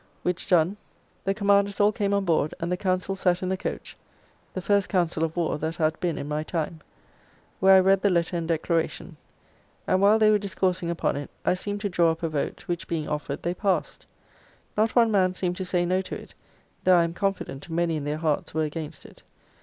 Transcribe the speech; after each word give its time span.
Which 0.23 0.47
done, 0.47 0.77
the 1.25 1.35
Commanders 1.35 1.79
all 1.79 1.91
came 1.91 2.11
on 2.11 2.25
board, 2.25 2.55
and 2.59 2.71
the 2.71 2.75
council 2.75 3.15
sat 3.15 3.43
in 3.43 3.49
the 3.49 3.55
coach 3.55 3.95
(the 4.55 4.59
first 4.59 4.89
council 4.89 5.23
of 5.23 5.37
war 5.37 5.59
that 5.59 5.75
had 5.75 5.99
been 5.99 6.17
in 6.17 6.27
my 6.27 6.41
time), 6.41 6.81
where 7.59 7.75
I 7.75 7.81
read 7.81 8.01
the 8.01 8.09
letter 8.09 8.35
and 8.35 8.47
declaration; 8.47 9.15
and 9.85 10.01
while 10.01 10.17
they 10.17 10.31
were 10.31 10.39
discoursing 10.39 10.89
upon 10.89 11.17
it, 11.17 11.29
I 11.45 11.53
seemed 11.53 11.81
to 11.81 11.89
draw 11.89 12.09
up 12.09 12.23
a 12.23 12.29
vote, 12.29 12.63
which 12.67 12.87
being 12.87 13.07
offered, 13.07 13.43
they 13.43 13.53
passed. 13.53 14.07
Not 14.75 14.95
one 14.95 15.11
man 15.11 15.35
seemed 15.35 15.57
to 15.57 15.65
say 15.65 15.85
no 15.85 16.01
to 16.01 16.15
it, 16.19 16.33
though 16.83 16.95
I 16.97 17.03
am 17.03 17.13
confident 17.13 17.69
many 17.69 17.95
in 17.95 18.03
their 18.05 18.17
hearts 18.17 18.55
were 18.55 18.63
against 18.63 19.05
it. 19.05 19.21